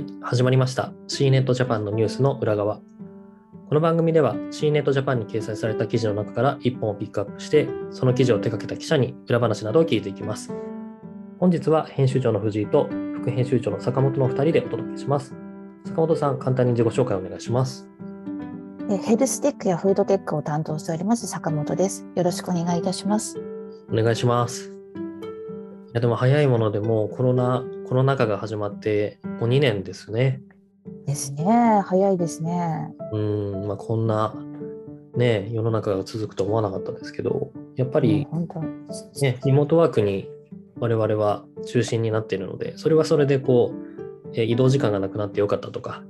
[0.00, 0.94] はい、始まりました。
[1.08, 2.76] C ネットジャパンのニュースの裏側。
[3.68, 10.54] この番組では C ネットジャパンに掲載された記事の中から1本をピックアップして、その記事を手掛けた記者に裏話などを聞いていきます。
[11.38, 12.88] 本日は編集長の藤井と
[13.20, 15.34] 副編集長の坂本の2人でお届けします。
[15.84, 17.86] 坂本さん、簡単に自己紹介お願いします。
[18.90, 22.06] えヘルステックやフードテックを担当しております坂本です。
[22.16, 23.38] よろしくお願いいたします。
[23.92, 24.70] お願いします。
[24.70, 30.40] いや、でも早いものでもうコロナ、コロナ禍が始まってもう2年ですね。
[31.06, 31.82] ですね。
[31.84, 32.94] 早いですね。
[33.12, 34.32] うん、まあ、こんな、
[35.16, 38.28] ね、世の中が続くと思わなかったですけど、やっぱり、
[39.20, 40.30] ね、リモートワークに
[40.78, 46.04] 我々は中心になっているので、それはそれでこう、え移動時間がなくなってよかったとか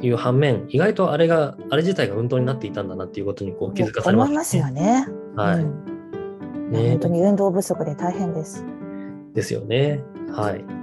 [0.00, 5.06] いう反面、意外とあれが、あれ自体が運動になっていたんだなっていうことにこう気づかされま思いした、ますよね。
[5.36, 5.58] はい。
[5.60, 5.84] うん
[6.72, 8.64] ね本当に運動不足で大変です。
[9.34, 10.02] ですよね。
[10.32, 10.81] はい。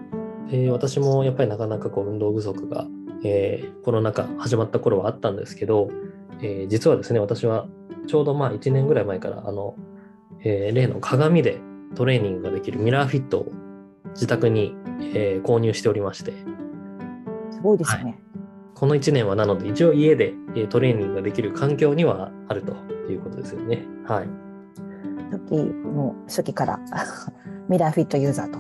[0.50, 2.88] で私もやっぱりなかなかこう運動不足が、
[3.24, 5.90] えーコロナ禍始まった頃はあったんですけど、
[6.42, 7.68] えー実はですね、私は
[8.08, 9.76] ちょうどまあ1年ぐらい前から、あの、
[10.44, 11.60] えー例の鏡で
[11.96, 13.52] トレーニングができるミラーフィットを
[14.12, 14.76] 自宅に、
[15.14, 16.34] えー購入しておりまして、
[17.52, 18.20] すごいですね。
[18.76, 22.74] この1年はなので一応家で、えートレーニングができる環境にはあると
[23.12, 23.86] いうことですよね。
[24.06, 24.28] はい。
[25.32, 26.80] 初期もう初期から
[27.70, 28.60] ミラーフィットユーザーと。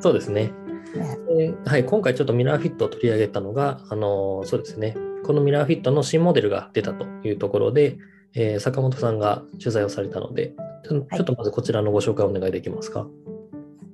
[0.00, 0.52] そうですね。
[0.96, 1.18] ね。
[1.28, 7.98] ではい、今回ちょっとミラーフィットを取り上げたのが、あのそうですね、このミラーフィットの新モデルが出たというところで、
[8.34, 10.54] えー坂本さんが取材をされたので、
[10.88, 13.06] ちょっとまずこちらのご紹介をお願いできますか？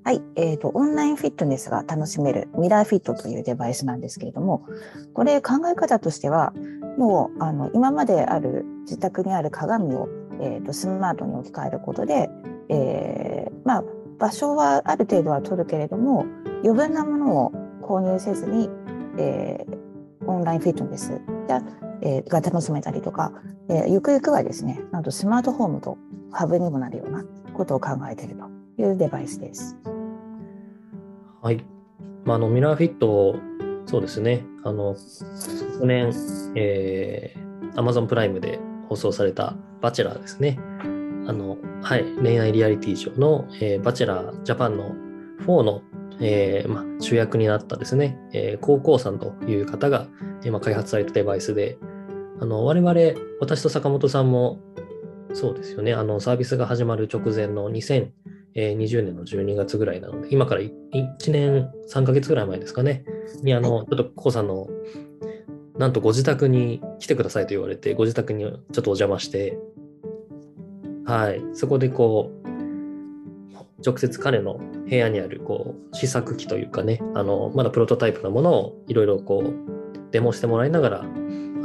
[0.04, 4.64] はい、えーと、オンラインフィットネスが楽しめるミラーフィットというデバイスなんですけれども、
[5.14, 6.52] これ考え方としては、
[6.96, 10.08] もうあの今まである自宅にある鏡を、
[10.40, 12.30] えーとスマートに置き換えることで、
[12.68, 13.84] えーまあ、
[14.18, 16.24] 場所はある程度は取るけれども、
[16.66, 18.68] 余分なものを購入せずに、
[19.18, 19.86] えー
[20.28, 21.62] オンラインフィットネスや、
[22.02, 23.32] えーが楽しめたりとか、
[23.68, 25.96] えーゆくゆくはですね、なんとスマートフォームと
[26.32, 27.24] ハブにもなるような
[27.54, 29.76] ことを考えているというデバイスです。
[31.40, 31.64] はい。
[32.24, 33.36] まあ、あのミラーフィット、
[33.86, 36.12] そうですね、あの、昨年、
[36.56, 38.58] えー、Amazon プライムで
[38.88, 40.58] 放送されたバチェラーですね。
[41.28, 44.90] あの、はい、恋愛リアリティショーの、えーバチェラージャパンの
[45.46, 45.82] 4の、
[46.20, 50.06] えーまあ、主役になったですね、えー、高校さんという方が、
[50.44, 51.78] えーまあ、開発されたデバイスで、
[52.40, 53.00] あの我々、
[53.40, 54.60] 私と坂本さんも、
[55.32, 60.72] そうですよね、あのサービスが始まる直前の2020年の12月ぐらいなので、今から1
[61.30, 63.04] 年3ヶ月ぐらい前ですかね、
[63.42, 64.68] に、あの、ちょっとコウさんの、
[65.78, 69.58] なんとご自宅に来てくださいと言われて、ご自宅にちょっとお邪魔して、
[71.04, 72.55] はい、そこでこう、
[73.84, 81.04] 直接彼の部屋にあるこう試作機というかね、あのまだプロトタイプなものをいろいろこうデモしてもらいながら、あ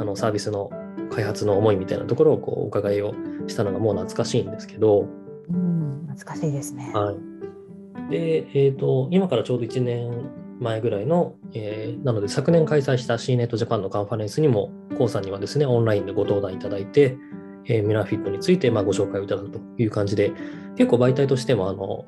[0.04, 0.70] のサービスの
[1.10, 3.14] 開発の思いみたいなところをこうお伺いを
[3.46, 5.06] したのがもう懐かしいんですけど、
[5.48, 6.90] うん、懐かしいですね。
[6.94, 8.10] はい。
[8.10, 10.30] で、えっ、と、今からちょうど1年
[10.60, 17.16] 前ぐらいの、えーなので昨年開催した C ネットジャパンのカンファレンスにも、コウさんにはですね、オンラインでご登壇いただいて、
[17.66, 20.32] えーミラーフィットについてまあご紹介をいただくという感じで、
[20.76, 22.06] 結構媒体としても、あの、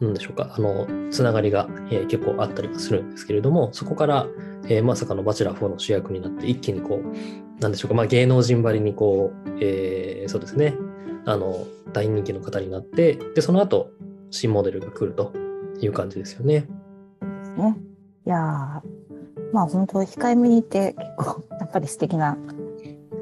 [0.00, 4.26] なんでしょうか、あの、つながりが、えー結構あったりはするんですけれども、そこから、
[4.68, 10.74] えーまさかのバチェラー4の主役になって、一気にこう、なんでしょうか、まあ、芸能人ばりにこう、えーそうですね、
[11.24, 13.90] あの、大人気の方になって、で、その後、
[14.30, 15.32] 新モデルが来ると
[15.80, 16.66] いう感じですよね。
[17.56, 17.76] ね
[18.24, 18.82] いや
[19.52, 22.36] まあ本当控えめに言って結構やっぱり素敵な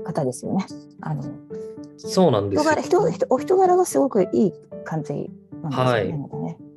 [0.04, 0.66] 方ですよね。
[1.00, 1.22] あの
[2.08, 4.52] そうなんですよ人柄人人お人柄がすごくいい
[4.84, 6.30] 感じなんですよね。
[6.32, 6.70] はい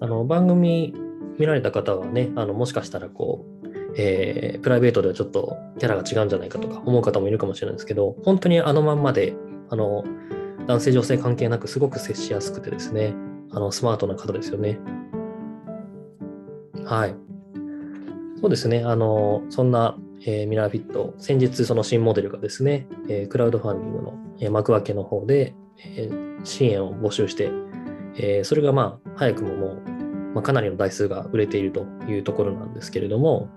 [0.00, 0.92] あの番組
[1.38, 9.34] 見られた方はね、あのもしかしたらこう、えープライベートではちょっとキャラが違うんじゃないかとか思う方もいるかもしれないですけど、本当にあのまんまで、
[9.70, 10.04] あの
[10.66, 13.14] 男性女性関係なくすごく接しやすくてですね、
[13.50, 14.78] あのスマートな方ですよね。
[16.84, 17.16] はい。
[18.40, 19.96] そうですね、あのそんな、
[20.26, 27.50] えーミラーフィット、先日その新モデルがですね、えークラウドファンディングの、えー幕開けの方で、えー支援を募集して、
[28.16, 29.82] えーそれがまあ早くももう、
[30.34, 33.48] まあ、かなりの台数が売れているというところなんですけれども、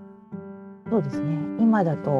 [0.90, 1.38] そうですね。
[1.58, 2.10] 今だと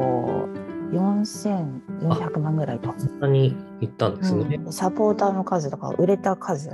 [0.91, 2.93] 4400万ぐらいと。
[2.97, 4.59] そんなに行ったんですね。
[4.63, 6.69] うんサポーターの数とか売れた数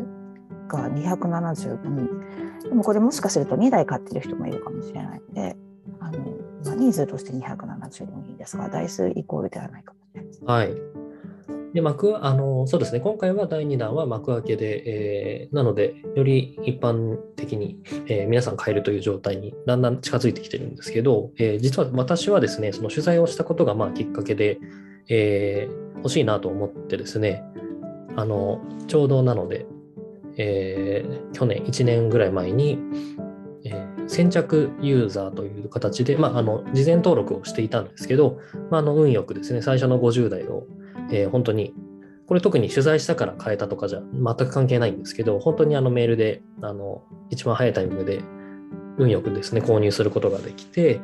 [0.67, 2.69] が275人。
[2.69, 5.55] でもこれもしかすると2台買ってる人もいるかもしれないので、
[5.99, 6.34] あの
[6.73, 10.43] 人数として274人ですが、台数イコールではないかもしれないです。
[10.45, 10.95] はい。
[11.75, 24.57] で幕あのそうですね、今回は第2弾は幕開けで、えー、なので、より一般的に、えー、皆さん買えるという状態にだんだん近づいてきてるんですけど、えー、実は私はですね、その取材をしたことがまあきっかけで、
[25.09, 27.43] えー、欲しいなと思ってですね、
[28.15, 29.65] あのちょうどなので、
[30.37, 32.79] えー、去年1年ぐらい前に、
[33.65, 40.67] えー、先着ユーザーという形で、まあ、あの事前登録をしていたんですけど、まあ、あの運よくですね、最初の50代を
[41.11, 41.73] えー、本当に、
[42.27, 48.21] これ特に取材したから変えたとかじゃ全く関係ないんですけど、本当にあのメールで、あの、一番早いタイミングで、
[48.97, 50.99] 運よくですね、購入することができて、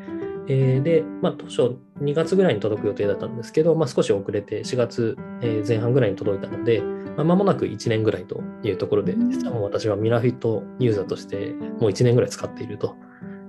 [0.54, 5.18] えー、で、まあ、当初2月ぐらいに届く予定だったんですけど、まあ、少し遅れて4月
[5.66, 12.98] 前半ぐらいに届いたので、まあ、間もなく1年ぐらいというところで、実はもう私はミラフィットユーザーとしてもう1年ぐらい使っていると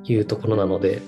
[0.05, 1.03] いうところなので、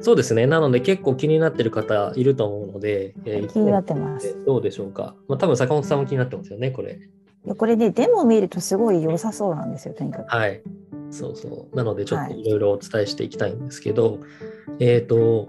[0.00, 0.46] そうですね。
[0.46, 4.42] なので結構気になってる方いると思うので、えー、気になってます。
[4.46, 5.14] どうでしょうか。
[5.28, 6.98] まあ、多分坂本さんも気になってますよね、これ。
[7.54, 10.34] これね、デモを見るとすごい良さそうなんですよ、とにかく。
[10.34, 10.62] はい。
[11.10, 11.76] そうそう。
[11.76, 15.48] なので、ちょっといろいろお伝えしていきたいんですけど、はい、えっ、ー、と、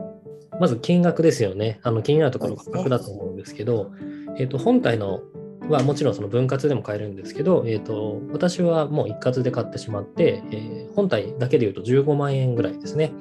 [0.60, 1.80] まず金額ですよね。
[1.84, 5.22] あの気になるところ価格だと思うんですけど、ね、えっ、と、本体の
[5.70, 13.12] はもちろんその分割でも買えるんですけど、えーと、私はもう一括で買ってしまって、えー、本体だけで言うと15万円ぐらいですね。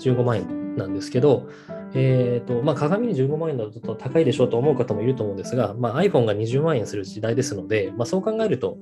[0.00, 1.48] 15万円なんですけど、
[1.94, 8.78] えーとまあ、鏡に15万円だと高いでしょうと思う方もいると思うんですが、まあ、iPhone が20万円する時代ですので、まあ、そう考えると、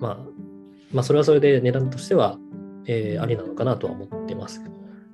[0.00, 0.37] まあ、
[0.92, 2.38] まあ、それはそれで値段としては、
[2.86, 4.62] えー、ありなのかなとは思っています。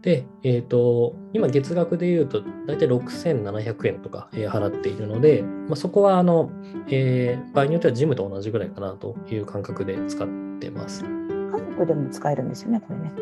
[0.02, 6.50] で、えっ、ー、と、今月額で言うと、大体6700円とか、えー、払っているので、まあ、そこは、あの、
[6.88, 10.28] えー、場合によってはジムと同じぐらいかなという感覚で使っ
[10.60, 11.04] てます。
[11.04, 13.12] 家族でも使えるんですよね、これね。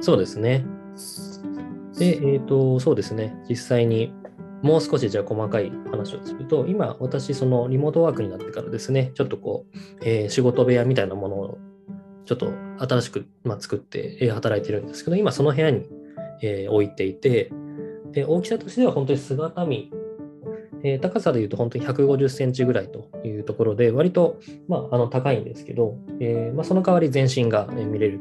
[0.00, 0.64] そうですね。
[1.98, 4.14] で、えっ、と、そうですね、実際に
[4.62, 11.58] もう少しじゃあ細かい話をすると、今、私、そのリモートワークになってからですね、ちょっとこう、えー、仕事部屋みたいなものを
[12.26, 15.88] ちょっと新しく、まあ、作って、働いてるんですけど、今その部屋に
[16.42, 17.52] えー、置いていて、
[18.12, 19.90] で大きさとしては本当に姿見、
[20.82, 28.20] えー、高さでいうと本当に150センチぐらいというところで、割と、まあ、あの高いんですけど、えー、まあ、その代わり全身が見れる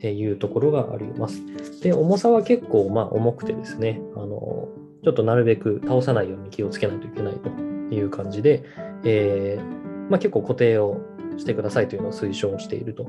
[0.00, 1.42] というところがあります。
[1.82, 4.68] で、重さは結構まあ重くてですね、あの
[5.02, 7.50] ちょっとなるべく倒さないように気をつけないといけないと
[7.94, 8.64] いう感じで、
[9.04, 11.00] えー、まあ、結構固定を
[11.36, 13.06] してくださいというのを推奨していると、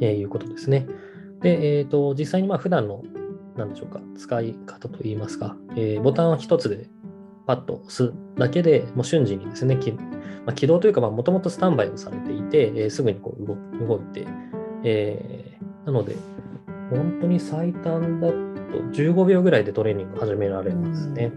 [0.00, 0.86] えいうことですね。
[1.40, 3.02] で、えーと、実際にまあ普段の
[3.56, 6.88] 何でしょうか使い方といいますか、えー、ボタンを1つで
[7.46, 9.76] パッと押すだけでもう瞬時にですね、
[10.46, 14.26] まあ、起動というかもともとスタンバイをされていて、えー、すぐにこう動動いて、
[14.82, 16.16] えー、なので
[16.90, 18.34] 本当に最短だと
[18.92, 21.32] 15秒ぐらいでトレーニング始められますね。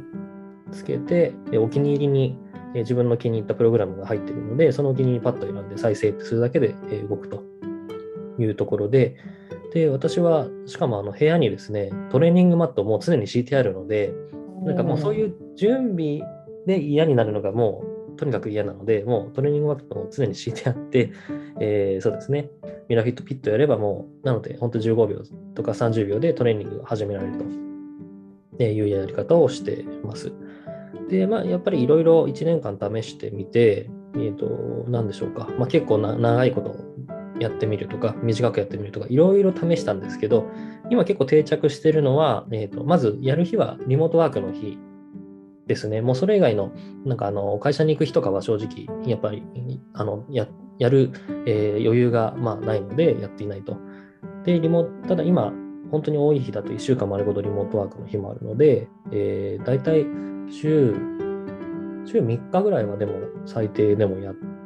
[0.72, 2.38] つけて、お気に入りに
[2.74, 6.76] 自分の気に入ったプログラムが入っているので、そのお気に入りパッと選んで再生するだけで
[7.10, 7.44] 動くと
[8.40, 9.16] いうところで、
[9.74, 14.14] で、私は、しかもあの部屋にですね、トレーニングマットも常に敷いてあるので、
[14.64, 16.22] なんかもうそういう準備
[16.66, 21.12] で嫌になるのがもうとにかく嫌なので、もうトレーニングマットも常に敷いてあって、
[21.60, 22.50] えー、そうですね、
[22.90, 25.22] ミラフィットピットやればもう、なので本当15秒
[25.56, 27.68] とか30秒でトレーニングが始められると。
[28.66, 30.32] いうやり方をしています。
[31.10, 36.76] で、まあ、やっぱりいろいろ1年間試してみて、えーと、何でしょうか、まあ、結構な長いこと
[37.40, 40.48] やってみるとか、短くやってみるとか、いろいろ試したんですけど、
[40.90, 44.78] 今結構定着してるのは、えーと、まずやる日はリモートワークの日
[45.68, 46.02] ですね。
[46.02, 46.72] もうそれ以外の、
[47.06, 49.44] なんかあの会社に行く日とかは正直、やっぱり
[49.94, 50.48] あのや
[50.80, 51.12] やる、
[51.46, 53.78] えー、余裕がまあないのでやっていないと。
[54.44, 55.54] で、リモただ今、
[55.92, 60.06] 本当に多い日だと1週間丸ごとリモートワークの日もあるので、えー、大体
[60.50, 60.94] 週、
[62.06, 63.14] 週3日ぐらいはでも
[63.46, 64.57] 最低でもやってって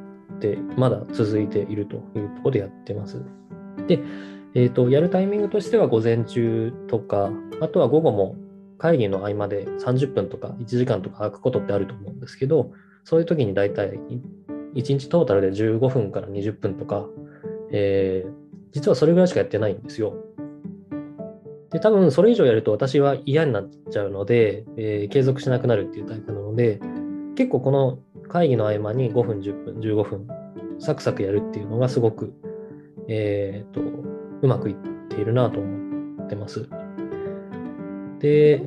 [0.77, 3.21] まだ続いているというところでやってます。
[3.87, 3.99] で、
[4.53, 7.31] えーと、やるタイミングとしては午前中とか、
[7.61, 8.35] あとは午後も
[8.77, 12.71] 会議の合間で30分とか1時間とか空くことってあると思うんですけど、
[13.03, 13.99] そういう時に大体
[14.75, 17.07] 1日トータルで15分から20分とか、
[17.71, 18.31] えー、
[18.71, 20.15] 実はそれぐらいしかやってないんですよ。
[21.71, 26.79] で、多分それ以上やると私は嫌になっちゃうので、えー、継続しなくなるっていうタイプなので、
[27.35, 27.99] 結構この
[28.31, 30.27] 会議の合間に5分、10分、15分、
[30.79, 32.33] サクサクやるっていうのがすごく、
[33.09, 33.81] えっ、ー、と、
[34.41, 34.75] うまくいっ
[35.09, 36.69] ているなと思ってます。
[38.19, 38.65] で、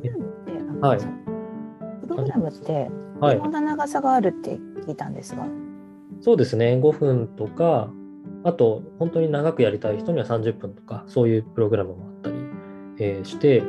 [0.81, 0.99] はい。
[0.99, 2.91] プログラムって、
[3.23, 4.51] いろんな長さがあるって
[4.85, 5.47] 聞いたんですが。
[6.21, 7.89] そうですね、5分とか、
[8.43, 12.35] あと、本当に長くやりたい人には30分とか、そういうプログラムもあったり、
[12.99, 13.63] えー、して、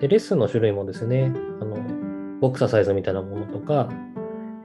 [0.00, 1.32] で、レッスンの種類もですね、
[1.62, 1.78] あの、
[2.42, 3.88] ボクササイズみたいなものとか、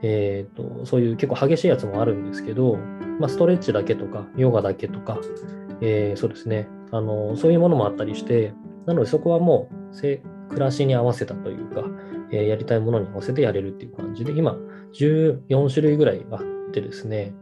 [0.02, 2.76] えーと、そういう結構激しいやつもあるんですけど、
[3.18, 5.18] まあ、ストレッチだけとか、ヨガだけとか、
[5.80, 6.68] えー、そうですね。
[6.92, 8.54] あの、そういうものもあったりして、
[8.86, 10.20] なのでそこはもう暮
[10.58, 11.84] らしに合わせたというか、
[12.30, 14.56] えー、やりたいものに合わせてやれるっていう感じで、今、
[14.92, 16.40] 14種類ぐらいあっ
[16.72, 17.34] てですね、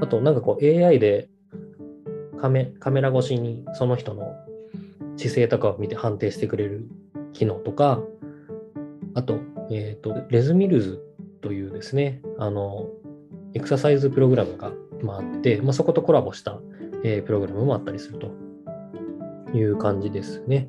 [0.00, 1.28] あと、なんかこう AI で
[2.40, 4.34] カメカメラ越しにその人の
[5.16, 6.88] 姿勢とかを見て判定してくれる
[7.32, 8.00] 機能とか、
[9.14, 9.40] あと、
[9.70, 11.02] えっ、ー、と、レズミルズ
[11.40, 12.88] というですね、あの、
[13.54, 16.60] エクササイズプログラムが、まあ、って、まあ、そことコラボした、
[17.04, 20.68] えー、プログラムもあったりするという感じですね。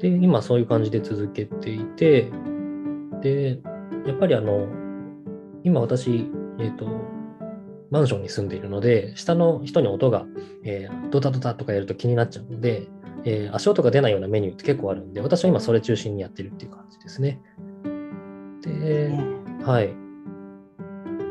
[0.00, 2.30] で、今そういう感じで続けていて、
[3.22, 3.58] で、
[4.06, 4.68] やっぱりあの、
[5.64, 6.86] 今私、えっ、ー、と、
[7.90, 10.26] マンションに住んでいるので、下の人に音が、
[10.64, 12.88] えー、ドタドタとかやると気になっちゃうので、
[13.24, 17.40] えー、足音が出ないようなメニューって結構あるんで、私は今それ中心にやってるっていう感じですね。
[18.62, 19.35] で、
[19.66, 19.92] はい。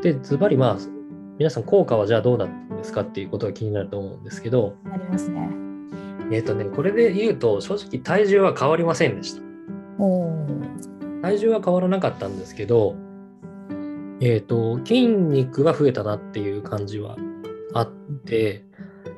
[0.02, 0.78] で、ズバリまあ、
[1.38, 5.48] 皆さん効果はじゃあどうなんですかっていうことが気になると思うんですけど、ありますね。
[6.30, 9.42] えっ、ー、とね、これで言うと、正直体重は変わりませんでした。
[11.22, 12.94] 体重は変わらなかったんですけど、
[14.20, 17.16] えっ、ー、と、筋肉は増えたなっていう感じは
[17.72, 17.90] あっ
[18.26, 18.64] て、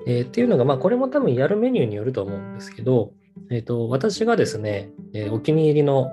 [0.06, 3.12] えー、っていうのが、まあ、これも多分やるメニューによると思うんですけど、
[3.50, 6.10] えっ、ー、と、私がですね、えお気に入りの、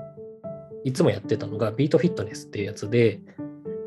[0.86, 3.20] いつもやってたのが、ビートフィットネスっていうやつで、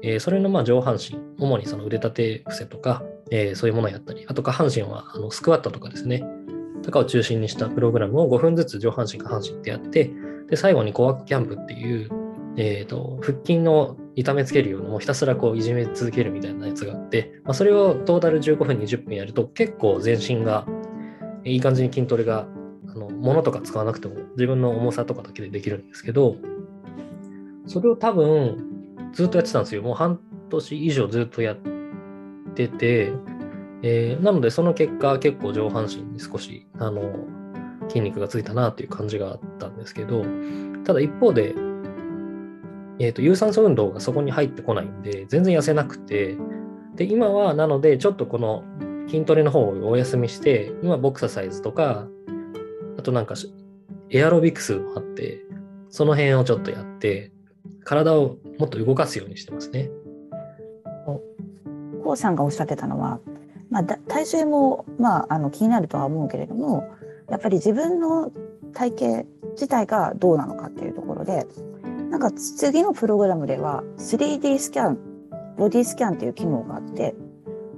[0.02, 6.24] えそれのまあ上半身、主にその腕立て伏せとか、えそういうものをやったり、あと下半身はあのスクワットとかですね、
[6.82, 10.10] とかを中心にしたプログラムを5分ずつ上半身、下半身ってやって、
[10.50, 12.10] で、最後にコワークキャンプっていう、
[12.56, 20.66] えっ、ー、と、腹筋の痛めつけるような、もうひたすらこういじめ続けるみたいなやつがあって、まあ、それをトータル15分、20分やると結構全身が
[21.44, 22.48] いい感じに筋トレが、
[22.88, 26.36] あの物とか使わなくても自分の重さとかだけでできるんですけど、
[27.68, 29.82] それを多分ずっとやってたんですよ。
[29.82, 30.18] もう半
[30.50, 31.56] 年以上ずっとやっ
[32.54, 33.12] てて、
[33.82, 37.14] えー、なのでその結果結構上半身に少しあの
[37.88, 40.24] 筋肉がついたなという感じがあったんですけど、
[40.84, 41.54] ただ一方で
[43.00, 46.36] えーと、有酸素運動がそこに入ってこないんで、全然痩せなくて、
[46.96, 48.64] で、今はなので、ちょっとこの
[49.06, 52.08] 筋トレの方をお休みして、今ボクササイズとか、
[52.98, 53.36] あとなんか
[54.10, 55.44] エアロビクスもあって、
[55.90, 57.30] その辺をちょっとやって、
[57.84, 59.90] 体をもっと動かすようにしてますね。
[62.04, 63.20] こうさんがおっしゃってたのは、
[63.70, 66.88] まあ、体重も、まあ、あの気になるとは思うけれども
[67.28, 68.32] やっぱり自分の
[68.72, 71.46] 体型自体がどうなのかっていうところで
[72.10, 74.98] なんか次のプログラムでは 3D スキャン、
[75.56, 77.14] ボディスキャンっていう機能があって、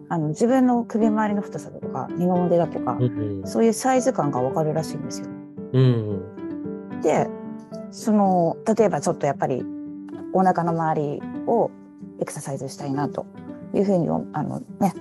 [0.09, 5.26] あの自分の首周りの太さだとか二の腕だとか、うんうん、そういうサイズ感がわかるらしいんですよ。
[5.73, 6.23] うん
[6.92, 7.28] うん、で
[7.90, 9.64] その例えばちょっとやっぱり
[10.32, 11.70] お腹の周りを
[12.20, 13.26] エクササイズしたいなと
[13.75, 14.94] いうふうにあの、ね、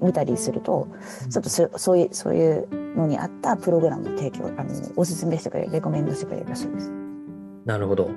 [0.00, 0.88] 見たりすると
[1.30, 6.90] ちょっとそそういうそういうのに合ったプログラムを提供あのおすすめしてくれるレコメンドしてくれるらしいです。
[7.64, 8.10] なるほど。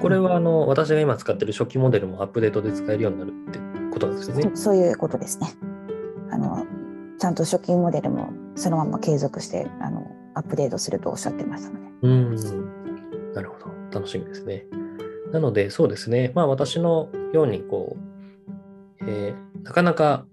[0.00, 3.58] これはあの私が今使ってる初期モデルもアップデートで使えるようになるって
[3.92, 4.50] ことなんですよね？
[4.54, 5.52] そういうことですね。
[6.30, 6.66] あの
[7.18, 11.90] ちゃんと初期モデルもそのまま継続してあのアップデートするとおっしゃってましたので。
[12.02, 12.34] うん
[13.34, 13.74] なるほど。
[13.92, 14.66] 楽しみですね。
[15.34, 16.30] なので、そうですね。
[16.36, 17.96] まあ私のようにこ
[19.00, 20.26] う、えー、なかなか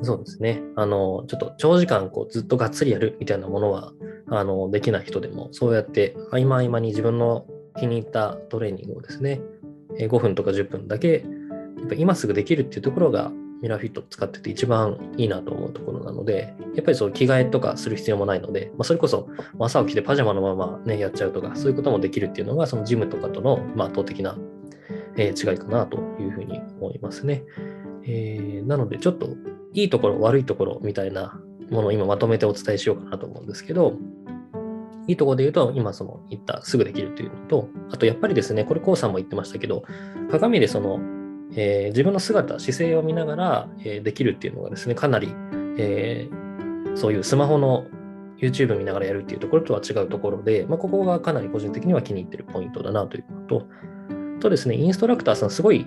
[0.00, 0.62] そうですね。
[0.76, 3.92] あの、ちょっと長時間こうずっとがっつりやるみたいなものは
[4.28, 7.46] あのできない人でも、そうやって合間合間に自分の
[7.80, 9.40] 気に入ったトレーニングをですね、
[9.98, 11.24] 5分とか10分だけ、
[11.78, 13.32] やっぱ今すぐできるっていうところが
[13.62, 24.38] ミラーフィット使ってて一番いいなと思うところなので、やっぱりそう着替えとかする必要もないので、まあ、それこそ朝起きてパジャマのままね、やっちゃうとか、そういうこともできるっていうのが、そのジムとかとの、ま、圧倒的な、
[25.16, 27.44] え違いかなというふうに思いますね。
[28.04, 29.28] えー、なので、ちょっと
[29.72, 31.40] いいところ、悪いところみたいな
[31.70, 33.94] ものを今まとめてお伝えしようかなと思うんですけど、
[35.06, 39.82] いいところで言うと、今その言ったすぐできるというのと、あとやっぱりですね、これ、コウさんも言ってましたけど、
[40.30, 41.00] 鏡でその、
[41.56, 45.34] えー、自分の姿、姿勢を見ながら、えー、できるっていうのがですね、かなり、
[45.78, 47.86] えー、そういうスマホの
[48.38, 53.66] YouTube 見ながらやるっていうところとは違うところで、まあ、ここがかなり個人的には気に入ってるポイントだなというのと、
[54.40, 55.86] とですね、インストラクターさん、すごい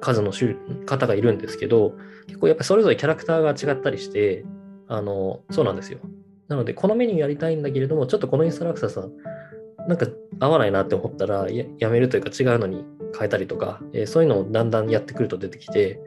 [0.00, 0.32] 数の
[0.84, 1.94] 方がいるんですけど、
[2.26, 4.44] 結構やっぱそれぞれキャラクターが違ったりして、
[4.88, 5.98] あの、そうなんですよ。
[6.48, 9.12] なので、このメニューやりたいんだけれども、ちょっとこのインストラクターさん、
[9.88, 10.06] なんか
[10.40, 12.84] 合わないなって思ったらや、やめるというか違うのに
[13.16, 16.00] 変えたりとか、えー、そういうのをだんだんやってくると出てきて、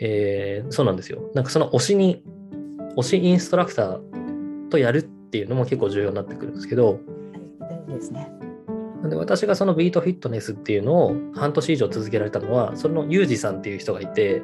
[0.00, 1.30] えー、そうなんですよ。
[1.34, 2.22] なんかその推しに、
[2.96, 7.00] 推しインストラクターとやるっていうのも結構重要になってくるんですけど、
[7.88, 8.30] ですね。
[9.08, 14.42] で私がそのビートフィットネスっていうのを半年以上続けられたのはそのユージさんっていう人がいて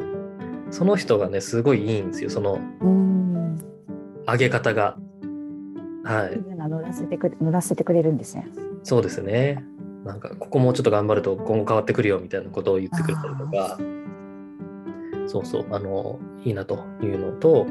[0.70, 3.58] その人がねすごいいいんですよそのうん。
[4.26, 4.96] 上げ方が
[6.06, 6.40] はい。
[6.56, 8.46] 乗らせてくれ乗らせてくれるんですね。
[8.84, 9.64] そうですね。
[10.04, 13.78] なんかここもうちょっと頑張ると今後変わってくるよみたいなことを言ってくれたりとか。
[15.26, 15.66] そうそう。
[15.72, 17.66] あのいいなというのと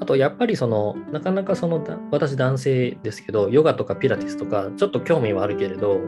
[0.00, 6.00] あとやっぱりそのなかなかそのだ私男性ですけどヨガとかピラティスとかちょっと興味はあるけれど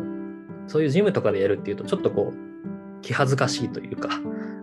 [0.66, 4.10] そういうジムとかでやるっていうとちょっとこう気恥ずかしいというか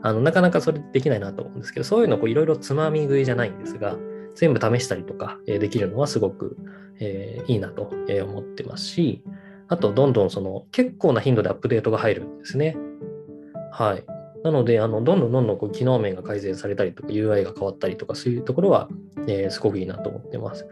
[0.03, 3.95] あのなかなかそれできないなと思うんですけどそういうのをこういろいろつまみ食いじゃないんですが
[4.35, 6.57] 全部試したりとか、えーできるのはすごく、
[6.99, 9.21] えーいいなと思ってますし
[9.67, 12.77] あとどんどんその結構な頻度でアップデートが入るんですね。
[13.71, 14.03] はい。
[14.43, 18.89] なので、あのどんどんどんどんこう機能面が改善されたりとか UI が変わったりとかそういうところは、
[19.27, 20.67] えーすごくいいなと思ってます。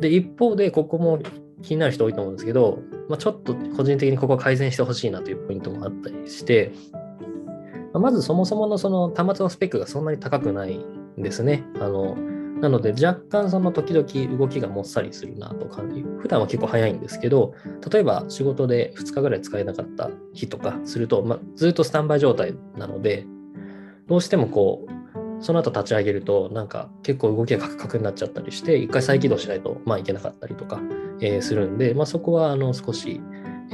[0.00, 1.18] で、一方でここも
[1.62, 6.72] 気になる人多いと思うんですけど、まあ、ちょっと個人的にここ改善してほしいなというポイントもあったりして、
[7.94, 11.64] まあまずそもそものその端末のスペックがそんなに高くないんですね。
[11.80, 12.18] あの
[12.60, 16.02] なので若干その時々動きがもっさりするなと感じ。
[16.20, 17.54] 普段は結構早いんですけど、
[17.90, 23.26] 例えば仕事で2日ぐらい使えなかった日とかすると、まあ、ずっとスタンバイ状態なので、
[24.06, 30.80] どうしてもこう、その後立ち上げると、なんか結構動きがカクカクになっちゃったりして、一回再起動しないと、まあ、いけなかったりとか、
[31.20, 33.20] えーするんで、まあ、そこはあの少し、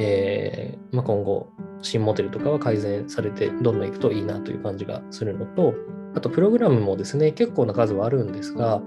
[0.00, 1.49] えーまあ、今後、
[1.83, 5.75] 新モデルとかは改善されて、どんどんいくといいなという感じがするのと、
[6.14, 8.83] あと、プログラムもですね、結構な数はあるんですが、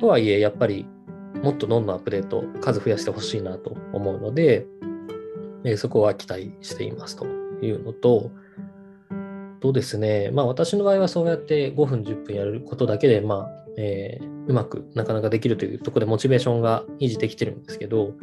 [0.00, 0.86] とはいえ、やっぱり
[1.42, 4.66] もっとどんどんアップデート、数増やしてほしいなと思うので、
[5.64, 8.30] えーそこは期待していますというのと、
[9.60, 18.14] とですね、まあ私の場合はそうやって5分、10分やることだけで、まあ、えーうまくなかなかできるというところでモチベーションが維持できてるんですけど、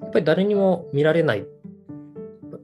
[0.00, 1.44] やっぱり誰にも見られない、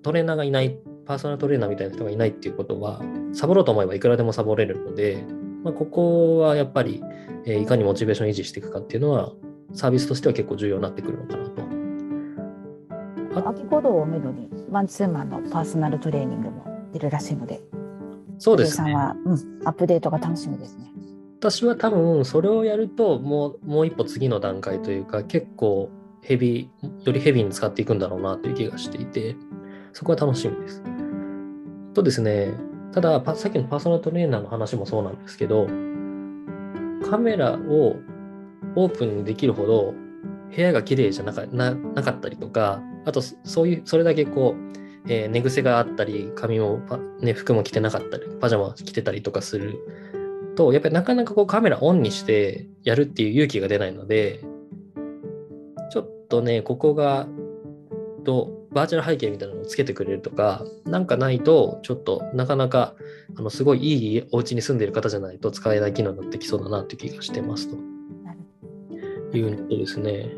[0.03, 3.03] トレーナーがいない、パーソナルトレーナーみたいな人がいないっていうことは、
[3.33, 5.25] サボろうと思えばいくらでもサボれるので、
[5.63, 7.03] まあ、ここはやっぱり、
[7.47, 9.33] えーいかにモチベーションを維持していくかっていうのは、
[9.73, 11.61] サービスとしては結構重要になってくるのかなと。
[13.49, 17.61] 秋頃をめどにマンツーマンのパーソナルトレーニングも出るらしいので、
[18.39, 18.91] そうですね。
[18.91, 19.35] さんは、うん、
[19.65, 20.91] アップデートが楽しみですね。
[21.39, 25.89] 私は多分それをやるともうもう一歩次の段階というか結構
[26.21, 29.37] ヘビーよりヘビーに使っていくんだろうなという気がしていて
[29.93, 30.83] そこは楽しみです。
[31.95, 32.55] とですね
[32.93, 35.67] たださっきのパーソナルトレーナーの話もそうなんですけど
[37.09, 37.97] カメラを
[38.77, 39.95] オープンにできるほど
[40.55, 46.81] 部屋が綺麗じゃなかななかったりとかあとそういうそれだけこう、えー寝癖があったり髪も、
[47.21, 49.79] ね、服も着てなかったりパジャマ着てたりとかする
[50.61, 54.45] と、やっぱりなかなかこうカメラオンにしてやるっていう勇気が出ないので、
[55.91, 57.27] ちょっとね、ここが、
[58.25, 62.95] と、バーチャル背景みたいなのをつけてくれるとか、なんかないと、ちょっとなかなか、
[63.37, 67.77] あの、すごいいいお家に住んでいる方じゃないと使えない機能になってきそうだなっていう気がしてますと
[69.37, 70.31] いうのとですね。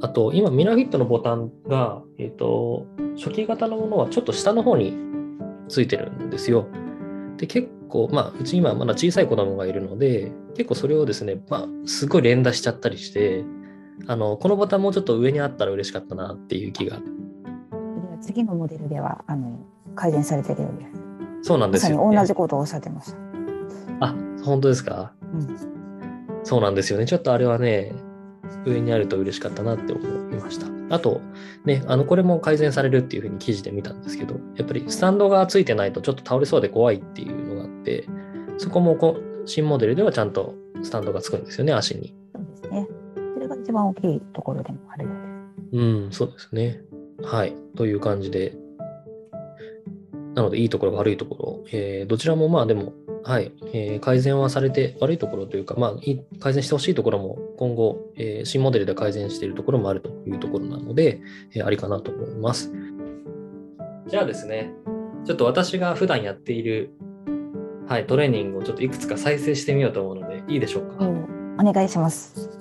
[0.00, 4.94] あと、今、ミラーフィットのボタンが、えっ、と、初期型のものはちょっと下の方に
[5.68, 6.66] ついてるんですよ。
[7.36, 13.44] で、結構、まあ、うち今まだ小さい子供がいるので、結構それをですね、まあ、すごい連打しちゃったりして、
[14.06, 16.98] あの、このボタンもうちょっと上にあったら嬉しかったなっていう気が。
[18.24, 19.58] 次のモデルではあの
[19.94, 20.86] 改善されてるようで
[21.42, 21.48] す。
[21.48, 22.16] そうなんですよ、ね。
[22.16, 23.18] 同じことをおっしゃってました。
[24.00, 25.12] あ、本当ですか？
[25.34, 27.06] うん、そうなんですよね。
[27.06, 27.92] ちょっとあれはね、
[28.64, 30.66] 上にあると嬉しかったなって思いました。
[30.94, 31.20] あと、
[31.64, 38.06] ね、あの、これも改善されるっていうふうに記事で見たんですけど、やっぱりスタンドがついてないとちょっと倒れそうで怖いっていうのがあって、
[38.58, 42.14] そこもこ新モデルではちゃんとスタンドがつくんですよね、足に。
[42.34, 42.88] そうですね。
[43.34, 45.82] それが一番大きいところでもあるようです。
[45.82, 46.80] うん、そうですね。
[47.24, 47.54] はい。
[47.76, 48.54] という感じで。
[50.34, 61.20] なので、いいところ、悪いところ、えーどちらもまあでも、はい、えー改善はされて、悪いところというか、まあ、いい改善してほしいところも今後、えー新モデルで改善しているところもあるというところなので、
[61.54, 62.72] えーありかなと思います。
[64.08, 64.72] じゃあですね、
[65.24, 66.90] ちょっと私が普段やっている、
[67.86, 71.06] はい、トレーニングをちょっといくつか再生してみようと思うので、いいでしょうか？
[71.06, 72.53] お願いします。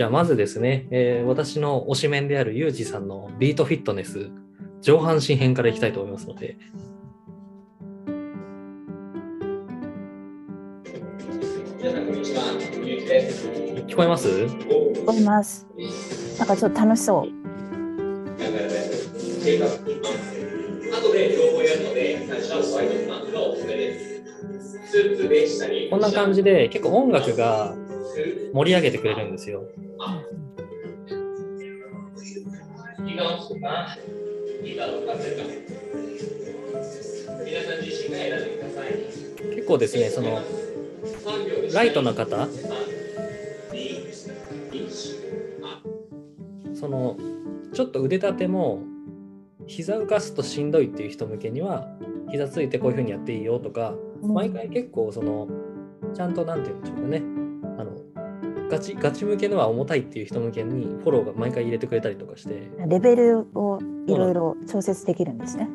[0.00, 4.30] じゃあまずですね、えー私の推しメンであるユージさんのビートフィットネス
[4.80, 6.56] 上半身編からいきたいと思いますので。
[11.76, 12.44] 皆さんこんにちは。
[12.82, 13.46] ゆうきです。
[13.46, 14.26] 聞こえます？
[14.30, 15.66] 聞こえます。
[16.38, 17.24] なんかちょっと楽しそう。
[25.90, 27.74] こんな感じで結構音楽が
[28.54, 29.66] 盛り上げてくれるんですよ。
[33.10, 33.98] 気が落ちるか
[34.62, 35.42] ギターを買ってるか
[37.44, 37.80] 皆さん。
[37.82, 38.92] 自身が選んでください。
[39.56, 40.40] 結構ですね、その
[41.02, 42.48] 3秒でライトな方、3、
[43.72, 44.12] 2、
[44.72, 47.16] 1、その
[47.72, 48.82] ちょっと腕立ても
[49.66, 51.88] 膝浮かすとしんどいっていう人向けには
[52.30, 55.48] 膝ついてこういう風にやっていいよとか毎回結構その
[56.14, 57.22] ちゃんとなんて言うんでしょうかね
[58.70, 65.68] ガチガチ向けのは重たいっていう人向けにフォローが毎回入れてくれたりとかしてレベルをいろいろ調節できるんですね。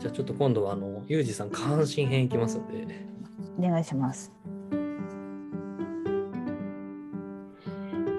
[0.00, 3.06] じゃあちょっと今度はあのユージさん下半身編いきますんで
[3.56, 4.32] お願いします。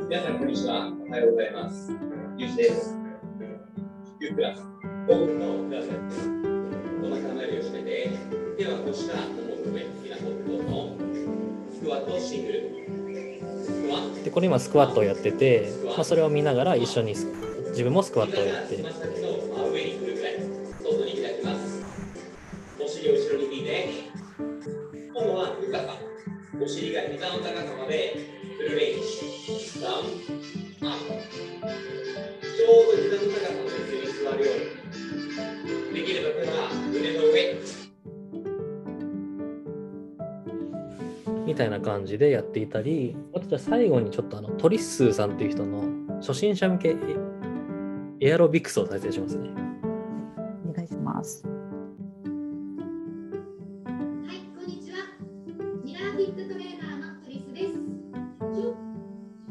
[0.10, 0.90] 皆さん、こんにちは。
[1.06, 1.92] おはようございます。
[2.38, 2.98] ゆうじです。
[4.22, 4.62] ゆうクラス。
[4.62, 6.30] 5分のクラスです。
[7.04, 8.10] お腹のりをしてて、
[8.58, 11.47] 手は腰からももと上、好きな方向の
[14.24, 17.26] でこれ今スクワットをやってて、まあ、それを見ながら一緒にス
[17.70, 18.84] 自分もスクワットをやって。
[22.80, 23.90] お尻を後ろに引いて、
[25.14, 25.98] 今度は深さ。
[26.60, 28.16] お尻が膝の高さまで
[28.58, 29.82] フルレンジ。
[29.82, 30.06] ダウン、
[30.90, 31.12] アップ。
[32.42, 36.00] ちょうど膝の高さの椅子に座るように。
[36.02, 36.87] できれば手は
[41.58, 45.84] たいな感じでやっていたりあとじゃあ最後にちょっとあのトリッスーさんっていう人の
[46.22, 46.96] 初心者向けエ
[48.20, 49.50] エアロビクスを再生しますね。
[50.68, 51.46] お願いします。
[51.46, 51.52] は
[54.34, 54.98] い、こんにちは。
[55.84, 57.74] ミラーフィットトレーナーのトリスです。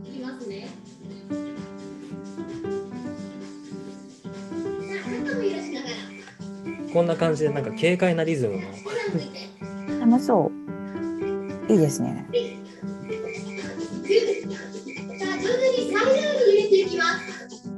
[0.04, 0.66] いきますね。
[4.90, 5.94] じゃあ、中も揺らしながら、
[6.92, 8.62] こんな感じでなんか軽快なリズムの
[10.00, 10.65] 楽しそう。
[11.68, 12.26] いいですね。
[15.18, 17.68] さあ、徐々に左右に揺れていきます。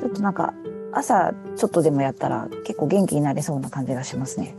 [0.00, 0.54] ちょっとなんか
[0.92, 4.56] 朝ちょっとでもやったら結構元気になれそうな感じがしますね。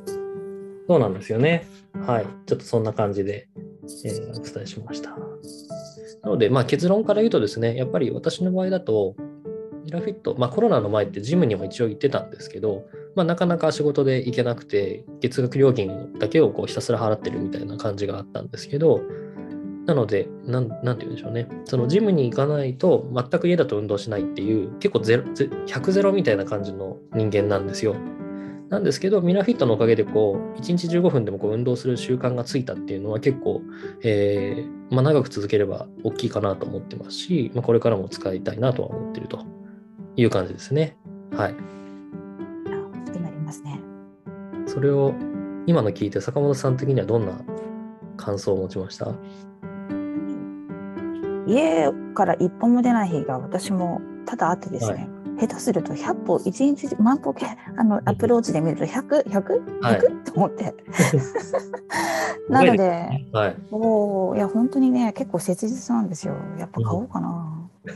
[0.87, 1.67] そうなんですよね。
[2.05, 2.25] はい。
[2.45, 3.47] ちょっとそんな感じで、
[4.05, 5.11] えーお伝えしました。
[5.11, 9.15] なので、まあ、結論から言うとですね、やっぱり私の場合だと、
[9.85, 12.85] ミラフィット、まあ、コロナの前ってジムにも一応行ってたんですけど、
[13.19, 19.01] まあ、なかなか仕事で行けなくて、月額料金だけをこうひたすら払ってるみたいな感じがあったんですけど、
[19.85, 21.49] なので、なんなんて言うんでしょうね。
[21.65, 27.93] そのジムに行かないと全く家だと運動しないっていう、結構ゼロ100ゼロみたいな感じの人間なんですよ。
[28.69, 33.63] なんですけど、ミラフィットのおかげで、こう、1日15分でもこう運動する習慣がついたっていうのは結構、
[34.01, 39.43] えーまあ、長く続ければ大きいかなと思ってますし、まあ、これからも使いたいなとは思ってると
[40.15, 40.95] いう感じですね。
[41.35, 41.78] はい。
[43.49, 43.79] ますね。
[44.67, 45.13] それを
[45.65, 47.33] 今の聞いて、坂本さん的にはどんな
[48.15, 49.13] 感想を持ちました？
[51.47, 55.09] 家から一歩も出ない日が私も多々あってですね、
[55.39, 60.75] 下手すると100歩1日万歩計あのアプローチで見ると100、100、はい100 と思って。
[62.49, 63.55] なので、はい。
[63.71, 66.35] もういや本当にね結構切実なんですよ。
[66.59, 67.69] やっぱ買おうかな。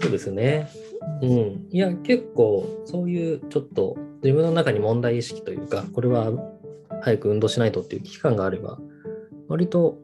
[0.00, 0.68] そうですね。
[1.22, 1.66] うん。
[1.70, 6.32] いや、結構、そういうちょっと自分の中に問題意識というか、これは
[7.02, 8.78] 早く運動しないとっていう危機感があれば、
[9.48, 9.98] 割と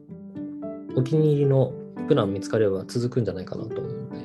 [0.95, 1.73] お気に入りの
[2.07, 4.17] プラン見つかれば続くんじゃないかなと思うので、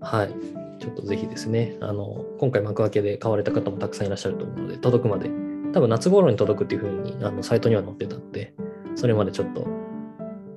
[0.00, 0.34] はい。
[0.78, 5.30] ちょっとぜひですね、あの、今回幕開けで買われた方もたくさんいらっしゃると思うので、届くまで、
[5.72, 8.52] 多分夏頃に届くっていうふうにあのサイトには載ってたので、
[8.96, 9.66] それまでちょっと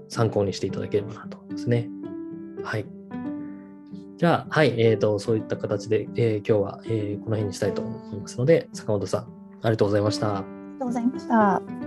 [0.09, 1.89] 参考にしていただければなと思いますね。
[2.63, 2.85] はい。
[4.17, 9.25] じゃあ、はい、えーと、そういった形で、えー今日は、えーこの辺にしたいと思いますので、坂本さん、あ
[9.65, 10.37] りがとうございました。
[10.37, 11.84] ありがとうございました。